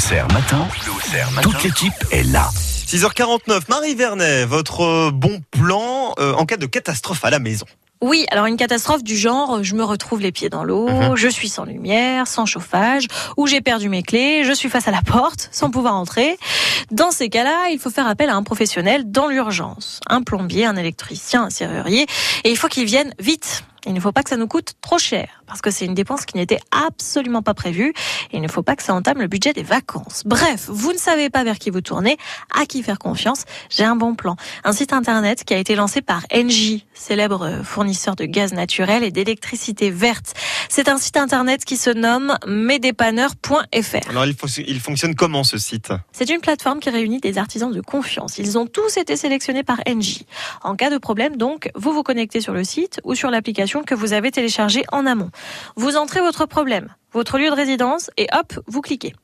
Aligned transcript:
Auxerre 0.00 0.26
matin. 0.32 0.66
Toute 1.42 1.62
l'équipe 1.62 1.92
est 2.10 2.22
là. 2.22 2.48
6h49, 2.86 3.64
Marie 3.68 3.94
Vernet, 3.94 4.46
votre 4.46 4.80
euh, 4.80 5.10
bon 5.12 5.42
plan 5.50 6.14
euh, 6.18 6.32
en 6.32 6.46
cas 6.46 6.56
de 6.56 6.64
catastrophe 6.64 7.22
à 7.22 7.28
la 7.28 7.38
maison. 7.38 7.66
Oui, 8.00 8.24
alors 8.30 8.46
une 8.46 8.56
catastrophe 8.56 9.04
du 9.04 9.14
genre, 9.14 9.62
je 9.62 9.74
me 9.74 9.84
retrouve 9.84 10.22
les 10.22 10.32
pieds 10.32 10.48
dans 10.48 10.64
l'eau, 10.64 10.88
Mhm. 10.88 11.16
je 11.16 11.28
suis 11.28 11.50
sans 11.50 11.66
lumière, 11.66 12.26
sans 12.26 12.46
chauffage, 12.46 13.08
ou 13.36 13.46
j'ai 13.46 13.60
perdu 13.60 13.90
mes 13.90 14.02
clés, 14.02 14.42
je 14.42 14.52
suis 14.54 14.70
face 14.70 14.88
à 14.88 14.90
la 14.90 15.02
porte, 15.02 15.50
sans 15.52 15.70
pouvoir 15.70 15.94
entrer. 15.96 16.38
Dans 16.90 17.10
ces 17.10 17.28
cas-là, 17.28 17.68
il 17.70 17.78
faut 17.78 17.90
faire 17.90 18.06
appel 18.06 18.30
à 18.30 18.36
un 18.36 18.42
professionnel 18.42 19.02
dans 19.10 19.28
l'urgence. 19.28 20.00
Un 20.08 20.22
plombier, 20.22 20.64
un 20.64 20.76
électricien, 20.76 21.42
un 21.42 21.50
serrurier, 21.50 22.06
et 22.44 22.50
il 22.50 22.56
faut 22.56 22.68
qu'il 22.68 22.86
vienne 22.86 23.12
vite. 23.18 23.64
Il 23.86 23.94
ne 23.94 24.00
faut 24.00 24.12
pas 24.12 24.22
que 24.22 24.30
ça 24.30 24.36
nous 24.36 24.46
coûte 24.46 24.74
trop 24.80 24.98
cher, 24.98 25.42
parce 25.46 25.60
que 25.60 25.70
c'est 25.70 25.84
une 25.84 25.94
dépense 25.94 26.24
qui 26.24 26.36
n'était 26.36 26.60
absolument 26.70 27.42
pas 27.42 27.54
prévue, 27.54 27.94
et 28.30 28.36
il 28.36 28.40
ne 28.40 28.48
faut 28.48 28.62
pas 28.62 28.76
que 28.76 28.82
ça 28.82 28.94
entame 28.94 29.18
le 29.18 29.26
budget 29.26 29.52
des 29.52 29.62
vacances. 29.62 30.22
Bref, 30.26 30.66
vous 30.68 30.92
ne 30.92 30.98
savez 30.98 31.30
pas 31.30 31.44
vers 31.44 31.58
qui 31.58 31.70
vous 31.70 31.80
tournez, 31.80 32.18
à 32.54 32.66
qui 32.66 32.82
faire 32.82 32.98
confiance, 32.98 33.44
j'ai 33.70 33.84
un 33.84 33.96
bon 33.96 34.14
plan. 34.14 34.36
Un 34.64 34.72
site 34.72 34.92
internet 34.92 35.44
qui 35.44 35.54
a 35.54 35.58
été 35.58 35.74
lancé 35.74 36.02
par 36.02 36.22
Engie, 36.32 36.86
célèbre 36.94 37.62
fournisseur 37.62 38.16
de 38.16 38.24
gaz 38.24 38.52
naturel 38.52 39.04
et 39.04 39.10
d'électricité 39.10 39.90
verte. 39.90 40.34
C'est 40.68 40.88
un 40.88 40.98
site 40.98 41.16
internet 41.16 41.64
qui 41.64 41.76
se 41.76 41.90
nomme 41.90 42.36
mesdépanneurs.fr. 42.46 44.10
Alors 44.10 44.26
il, 44.26 44.34
faut, 44.34 44.46
il 44.46 44.80
fonctionne 44.80 45.14
comment 45.14 45.44
ce 45.44 45.58
site? 45.58 45.92
C'est 46.12 46.30
une 46.30 46.40
plateforme 46.40 46.80
qui 46.80 46.90
réunit 46.90 47.20
des 47.20 47.38
artisans 47.38 47.72
de 47.72 47.80
confiance. 47.80 48.38
Ils 48.38 48.58
ont 48.58 48.66
tous 48.66 48.96
été 48.96 49.16
sélectionnés 49.16 49.62
par 49.62 49.80
Engie. 49.88 50.26
En 50.62 50.76
cas 50.76 50.90
de 50.90 50.98
problème, 50.98 51.36
donc, 51.36 51.70
vous 51.74 51.92
vous 51.92 52.02
connectez 52.02 52.40
sur 52.40 52.52
le 52.52 52.64
site 52.64 53.00
ou 53.04 53.14
sur 53.14 53.30
l'application 53.30 53.69
que 53.78 53.94
vous 53.94 54.12
avez 54.12 54.30
téléchargée 54.30 54.84
en 54.90 55.06
amont. 55.06 55.30
Vous 55.76 55.96
entrez 55.96 56.20
votre 56.20 56.46
problème, 56.46 56.94
votre 57.12 57.38
lieu 57.38 57.48
de 57.48 57.54
résidence 57.54 58.10
et 58.16 58.26
hop, 58.32 58.58
vous 58.66 58.80
cliquez. 58.80 59.14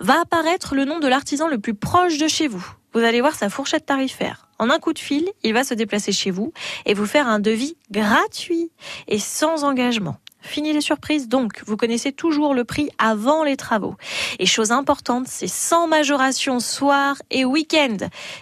Va 0.00 0.20
apparaître 0.20 0.74
le 0.74 0.84
nom 0.84 0.98
de 0.98 1.08
l'artisan 1.08 1.48
le 1.48 1.58
plus 1.58 1.74
proche 1.74 2.18
de 2.18 2.28
chez 2.28 2.48
vous. 2.48 2.64
Vous 2.92 3.00
allez 3.00 3.20
voir 3.20 3.34
sa 3.34 3.48
fourchette 3.48 3.86
tarifaire. 3.86 4.48
En 4.58 4.68
un 4.70 4.78
coup 4.78 4.92
de 4.92 4.98
fil, 4.98 5.30
il 5.42 5.54
va 5.54 5.64
se 5.64 5.74
déplacer 5.74 6.12
chez 6.12 6.30
vous 6.30 6.52
et 6.84 6.94
vous 6.94 7.06
faire 7.06 7.28
un 7.28 7.38
devis 7.38 7.76
gratuit 7.90 8.70
et 9.08 9.18
sans 9.18 9.64
engagement. 9.64 10.16
Fini 10.42 10.72
les 10.72 10.80
surprises 10.80 11.28
donc, 11.28 11.62
vous 11.66 11.76
connaissez 11.76 12.12
toujours 12.12 12.54
le 12.54 12.64
prix 12.64 12.90
avant 12.98 13.44
les 13.44 13.56
travaux. 13.56 13.96
Et 14.38 14.46
chose 14.46 14.70
importante, 14.70 15.26
c'est 15.28 15.48
sans 15.48 15.86
majoration 15.86 16.60
soir 16.60 17.16
et 17.30 17.44
week-end. 17.44 17.96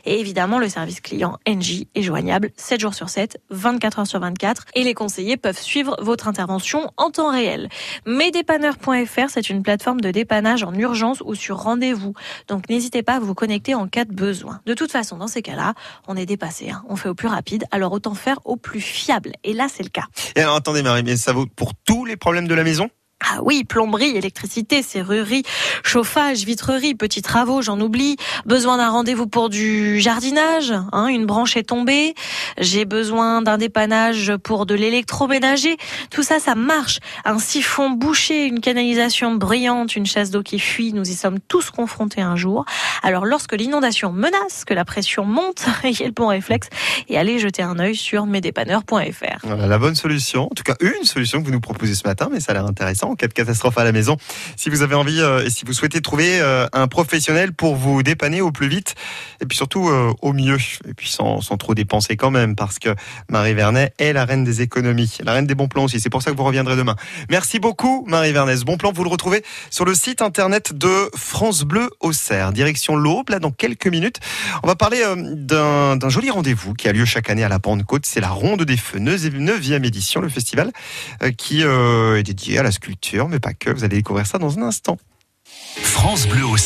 Et 0.05 0.19
évidemment, 0.21 0.59
le 0.59 0.69
service 0.69 1.01
client 1.01 1.39
NJ 1.49 1.85
est 1.95 2.03
joignable 2.03 2.51
7 2.57 2.81
jours 2.81 2.95
sur 2.95 3.09
7, 3.09 3.41
24 3.51 4.01
heures 4.01 4.07
sur 4.07 4.21
24 4.21 4.65
et 4.75 4.83
les 4.83 4.95
conseillers 4.95 5.37
peuvent 5.37 5.59
suivre 5.59 5.97
votre 6.01 6.29
intervention 6.29 6.91
en 6.97 7.11
temps 7.11 7.31
réel. 7.31 7.69
Mesdépanneurs.fr, 8.07 9.29
c'est 9.29 9.51
une 9.51 9.63
plateforme 9.63 10.01
de 10.01 10.11
dépannage 10.11 10.63
en 10.63 10.75
urgence 10.75 11.23
ou 11.25 11.35
sur 11.35 11.59
rendez-vous. 11.59 12.15
Donc 12.49 12.69
n'hésitez 12.69 13.03
pas 13.03 13.15
à 13.15 13.21
vous 13.21 13.35
connecter 13.35 13.75
en 13.75 13.89
cas 13.89 14.05
de 14.05 14.13
besoin. 14.13 14.61
De 14.67 14.75
toute 14.75 14.93
façon, 14.93 15.17
dans 15.17 15.29
ces 15.29 15.43
cas-là, 15.43 15.75
on 16.09 16.17
est 16.17 16.27
dépassé, 16.27 16.71
hein. 16.71 16.83
on 16.89 16.97
fait 16.97 17.09
au 17.09 17.15
plus 17.15 17.29
rapide, 17.29 17.65
alors 17.71 17.93
autant 17.93 18.15
faire 18.15 18.39
au 18.45 18.57
plus 18.57 18.81
fiable. 18.81 19.33
Et 19.45 19.53
là, 19.53 19.67
c'est 19.73 19.83
le 19.83 19.89
cas. 19.89 20.05
Et 20.37 20.41
alors 20.41 20.57
attendez 20.57 20.83
Marie, 20.83 21.03
mais 21.03 21.17
ça 21.17 21.33
vaut 21.33 21.47
pour 21.47 21.75
tous 21.91 22.05
les 22.05 22.17
problèmes 22.17 22.47
de 22.47 22.55
la 22.55 22.63
maison 22.63 22.89
Ah 23.23 23.41
oui, 23.43 23.65
plomberie, 23.65 24.17
électricité, 24.17 24.83
serrurerie, 24.83 25.43
chauffage, 25.85 26.45
vitrerie, 26.45 26.95
petits 26.95 27.21
travaux, 27.21 27.61
j'en 27.61 27.79
oublie. 27.79 28.17
Besoin 28.47 28.79
d'un 28.79 28.89
rendez-vous 28.89 29.27
pour 29.27 29.51
du 29.51 30.01
jardinage, 30.01 30.73
hein, 30.93 31.07
une 31.09 31.27
branche 31.27 31.57
est 31.57 31.65
tombée. 31.65 32.15
J'ai 32.59 32.87
besoin 32.87 33.43
d'un 33.43 33.59
dépannage 33.59 34.37
pour 34.43 34.65
de 34.65 34.75
l'électroménager. 34.75 35.77
Tout 36.11 36.23
ça, 36.23 36.39
ça 36.39 36.55
marche. 36.55 36.99
Un 37.25 37.39
siphon 37.39 37.91
bouché, 37.91 38.47
une 38.47 38.61
canalisation 38.61 39.35
brillante, 39.35 39.97
une 39.97 40.07
chasse 40.07 40.31
d'eau 40.31 40.43
qui 40.43 40.59
fuit, 40.59 40.93
nous 40.93 41.09
y 41.09 41.15
sommes 41.15 41.41
tous 41.41 41.71
confrontés 41.71 42.23
un 42.23 42.37
jour. 42.37 42.65
Alors 43.03 43.27
lorsque 43.27 43.53
l'inondation 43.53 44.13
menace, 44.13 44.65
que 44.65 44.75
la 44.75 44.85
pression 44.85 45.25
monte, 45.25 45.67
ayez 45.85 46.07
le 46.07 46.13
bon 46.13 46.29
réflexe 46.29 46.69
et 47.09 47.19
allez 47.19 47.39
jeter 47.39 47.63
un 47.63 47.79
œil 47.79 47.97
sur 47.97 48.27
mesdépanneurs.fr. 48.27 49.39
Voilà 49.43 49.67
la 49.67 49.79
bonne 49.79 49.95
solution, 49.95 50.45
en 50.45 50.55
tout 50.55 50.63
cas 50.63 50.77
une 50.81 51.05
solution 51.05 51.41
que 51.41 51.47
vous 51.47 51.53
nous 51.53 51.61
proposez 51.61 51.95
ce 51.95 52.07
matin, 52.07 52.29
mais 52.33 52.41
ça 52.41 52.53
a 52.53 52.55
l'air 52.55 52.67
intéressant 52.67 53.10
en 53.11 53.17
cas 53.17 53.27
de 53.27 53.33
catastrophe 53.33 53.77
à 53.79 53.85
la 53.85 53.93
maison. 53.93 54.17
Si 54.57 54.71
vous 54.71 54.83
avez 54.83 54.95
envie 54.95 55.21
euh, 55.21 55.45
et 55.45 55.51
si 55.51 55.65
vous 55.65 55.73
souhaitez 55.73 56.01
trouver 56.01 56.41
euh, 56.41 56.67
un 56.73 56.87
professionnel 56.87 57.53
pour 57.53 57.77
vous 57.77 58.03
dépanner 58.03 58.41
au 58.41 58.53
plus 58.53 58.69
vite 58.69 58.95
et 59.41 59.47
puis 59.47 59.57
surtout 59.57 59.89
euh, 59.89 60.13
au 60.23 60.33
mieux 60.33 60.59
et 60.89 60.95
puis 60.95 61.09
sans, 61.09 61.41
sans 61.41 61.57
trop 61.57 61.75
dépenser 61.75 62.17
quand 62.17 62.31
même 62.31 62.55
parce 62.55 62.79
que 62.79 62.91
Marie 63.29 63.55
Vernet 63.55 63.93
est 63.99 64.13
la 64.13 64.25
reine 64.25 64.45
des 64.45 64.63
économies, 64.63 65.19
la 65.25 65.33
reine 65.33 65.47
des 65.47 65.55
bons 65.55 65.69
plans 65.69 65.85
aussi. 65.85 66.01
C'est 66.01 66.11
pour 66.11 66.23
ça 66.23 66.31
que 66.31 66.37
vous 66.37 66.45
reviendrez 66.45 66.77
demain. 66.77 66.97
Merci 67.29 67.59
beaucoup 67.59 68.05
Marie 68.07 68.33
Vernet. 68.33 68.57
Ce 68.57 68.65
bon 68.65 68.77
plan 68.77 68.93
vous 68.93 69.05
le 69.05 69.11
retrouvez 69.11 69.45
sur 69.71 69.85
le 69.85 69.95
site 69.95 70.23
internet 70.23 70.73
de 70.73 71.11
France 71.17 71.63
Bleu 71.63 71.91
Auxerre. 72.01 72.53
Direction 72.53 72.97
l'Aube 72.97 73.31
là 73.31 73.39
dans 73.39 73.51
quelques 73.51 73.89
minutes. 73.89 74.21
On 74.63 74.69
va 74.69 74.77
parler 74.77 75.03
d'un 75.17 76.09
joli 76.09 76.31
rendez-vous 76.31 76.75
qui 76.75 76.89
a 76.89 76.93
lieu 76.93 77.05
chaque 77.05 77.29
année 77.31 77.45
à 77.45 77.49
la 77.49 77.59
Pentecôte. 77.59 78.07
C'est 78.07 78.21
la 78.21 78.31
Ronde 78.31 78.63
des 78.63 78.77
Feux, 78.77 78.99
9e 78.99 79.85
édition, 79.85 80.21
le 80.21 80.29
festival 80.29 80.71
qui 81.37 81.63
est 81.63 82.23
dédié 82.23 82.59
à 82.59 82.63
la 82.63 82.71
sculpture, 82.71 83.00
mais 83.29 83.41
pas 83.41 83.55
que. 83.55 83.71
Vous 83.71 83.85
allez 83.85 83.97
découvrir 83.97 84.27
ça 84.27 84.39
dans 84.39 84.59
un 84.59 84.63
instant. 84.63 84.99
France 85.45 86.27
Bleu. 86.27 86.57